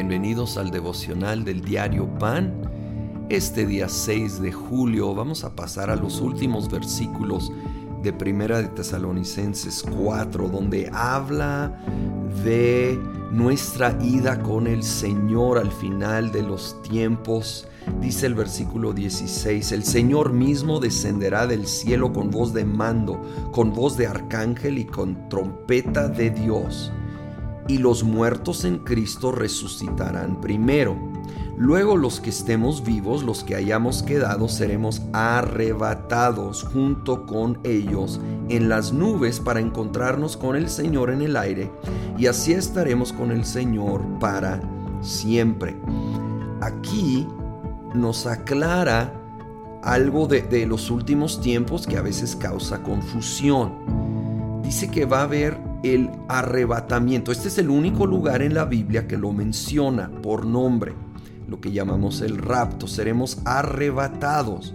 [0.00, 2.54] Bienvenidos al devocional del diario Pan.
[3.30, 7.50] Este día 6 de julio vamos a pasar a los últimos versículos
[8.04, 11.76] de Primera de Tesalonicenses 4, donde habla
[12.44, 12.96] de
[13.32, 17.66] nuestra ida con el Señor al final de los tiempos.
[18.00, 23.20] Dice el versículo 16, el Señor mismo descenderá del cielo con voz de mando,
[23.50, 26.92] con voz de arcángel y con trompeta de Dios.
[27.68, 30.96] Y los muertos en Cristo resucitarán primero.
[31.56, 38.68] Luego los que estemos vivos, los que hayamos quedado, seremos arrebatados junto con ellos en
[38.68, 41.70] las nubes para encontrarnos con el Señor en el aire
[42.16, 44.60] y así estaremos con el Señor para
[45.00, 45.76] siempre.
[46.60, 47.26] Aquí
[47.94, 49.12] nos aclara
[49.82, 54.60] algo de, los últimos tiempos que a veces causa confusión.
[54.62, 57.32] Dice que va a haber el arrebatamiento.
[57.32, 60.94] Este es el único lugar en la Biblia que lo menciona por nombre,
[61.46, 62.86] lo que llamamos el rapto.
[62.86, 64.74] Seremos arrebatados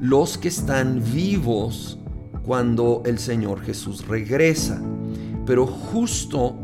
[0.00, 1.98] los que están vivos
[2.44, 4.80] cuando el Señor Jesús regresa.
[5.44, 6.56] Pero justo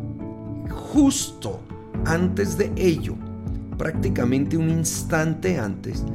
[0.95, 1.59] justo
[2.05, 3.15] antes de ello,
[3.77, 6.05] prácticamente un instante antes,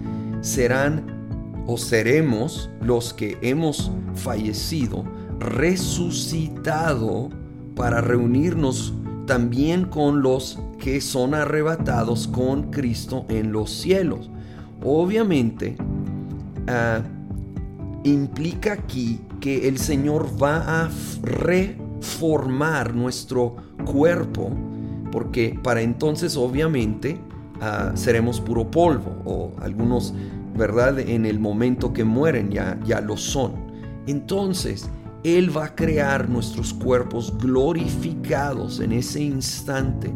[0.40, 5.04] serán o seremos los que hemos fallecido,
[5.38, 7.28] resucitado
[7.80, 8.92] para reunirnos
[9.24, 14.30] también con los que son arrebatados con Cristo en los cielos.
[14.84, 15.78] Obviamente,
[16.68, 17.00] ah,
[18.04, 20.90] implica aquí que el Señor va a
[21.22, 24.50] reformar nuestro cuerpo
[25.10, 27.18] porque para entonces obviamente
[27.62, 30.12] ah, seremos puro polvo o algunos,
[30.54, 30.98] ¿verdad?
[30.98, 33.54] En el momento que mueren ya, ya lo son.
[34.06, 34.90] Entonces,
[35.22, 40.12] Él va a crear nuestros cuerpos glorificados en ese instante,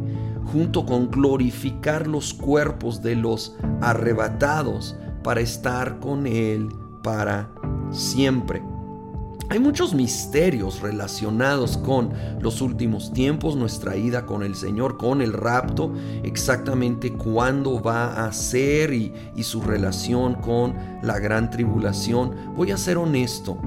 [0.46, 6.68] junto con glorificar los cuerpos de los arrebatados para estar con Él
[7.02, 7.50] para
[7.90, 8.62] siempre.
[9.50, 12.10] Hay muchos misterios relacionados con
[12.40, 18.32] los últimos tiempos, nuestra ida con el Señor, con el rapto, exactamente cuándo va a
[18.32, 19.12] ser y,
[19.42, 22.54] su relación con la gran tribulación.
[22.56, 23.58] Voy a ser honesto,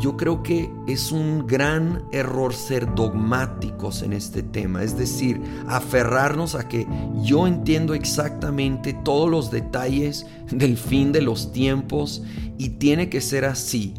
[0.00, 6.54] yo creo que es un gran error ser dogmáticos en este tema, es decir, aferrarnos
[6.54, 6.86] a que
[7.22, 12.22] yo entiendo exactamente todos los detalles del fin de los tiempos
[12.58, 13.94] y tiene que ser así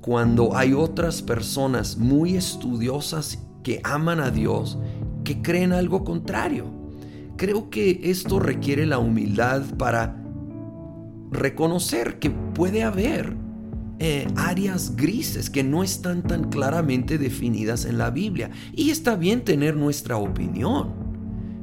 [0.00, 4.78] cuando hay otras personas muy estudiosas que aman a Dios
[5.24, 6.66] que creen algo contrario.
[7.36, 10.22] Creo que esto requiere la humildad para
[11.32, 13.45] reconocer que puede haber
[13.98, 18.50] eh, áreas grises que no están tan claramente definidas en la Biblia.
[18.74, 20.92] Y está bien tener nuestra opinión,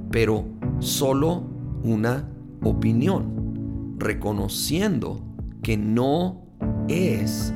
[0.10, 0.46] pero
[0.80, 1.44] solo
[1.84, 2.28] una
[2.64, 5.22] opinión, reconociendo
[5.62, 6.44] que no
[6.88, 7.54] es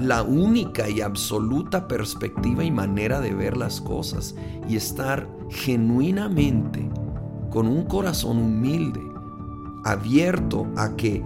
[0.00, 4.34] la única y absoluta perspectiva y manera de ver las cosas
[4.68, 6.88] y estar genuinamente
[7.50, 9.00] con un corazón humilde,
[9.84, 11.22] abierto a que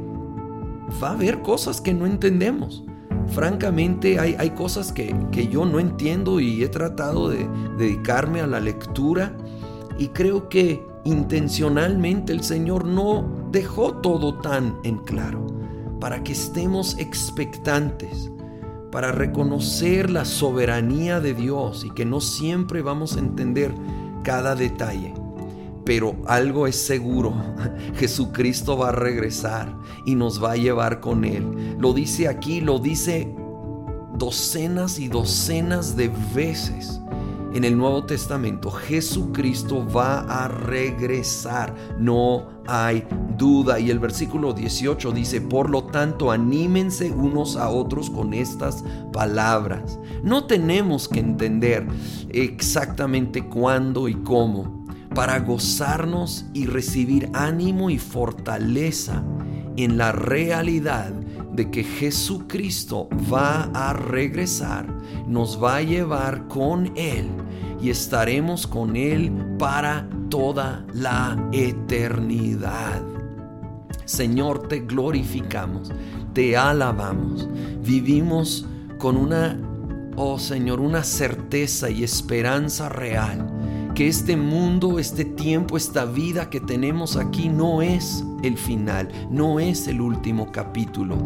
[1.03, 2.85] va a haber cosas que no entendemos.
[3.29, 7.49] Francamente hay, hay cosas que, que yo no entiendo y he tratado de
[7.79, 9.37] dedicarme a la lectura
[9.99, 15.47] y creo que intencionalmente el Señor no dejó todo tan en claro
[16.01, 18.33] para que estemos expectantes
[18.93, 23.75] para reconocer la soberanía de Dios y que no siempre vamos a entender
[24.23, 25.15] cada detalle.
[25.85, 27.35] Pero algo es seguro,
[27.95, 29.77] Jesucristo va a regresar
[30.07, 31.77] y nos va a llevar con Él.
[31.79, 33.35] Lo dice aquí, lo dice
[34.17, 37.03] docenas y docenas de veces
[37.55, 43.05] en el Nuevo Testamento, Jesucristo va a regresar, no hay
[43.37, 43.79] duda.
[43.79, 48.83] Y el versículo 18 dice, por lo tanto, anímense unos a otros con estas
[49.13, 49.99] palabras.
[50.23, 51.87] No tenemos que entender
[52.31, 54.82] exactamente cuándo y cómo
[55.15, 59.23] para gozarnos y recibir ánimo y fortaleza
[59.77, 61.13] en la realidad
[61.53, 64.87] de que Jesucristo va a regresar,
[65.27, 67.29] nos va a llevar con Él
[67.81, 73.03] y estaremos con Él para toda la eternidad.
[74.07, 75.93] Señor, te glorificamos,
[76.33, 77.49] te alabamos,
[77.83, 78.67] vivimos
[78.99, 79.59] con una,
[80.17, 83.52] oh Señor, una certeza y esperanza real
[83.95, 89.61] que este mundo, este tiempo, esta vida que tenemos aquí no es el final, no
[89.61, 91.17] es el último capítulo.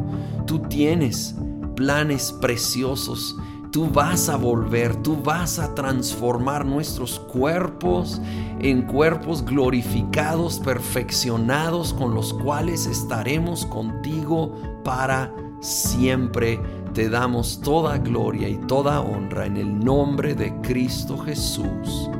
[0.47, 1.37] Tú tienes
[1.77, 3.37] planes preciosos,
[3.71, 8.21] tú vas a volver, tú vas a transformar nuestros cuerpos
[8.59, 14.53] en cuerpos glorificados, perfeccionados, con los cuales estaremos contigo
[14.83, 16.61] para siempre.
[16.95, 22.11] Te damos toda gloria y toda honra en el nombre de Cristo Jesús.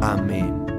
[0.00, 0.69] Amén.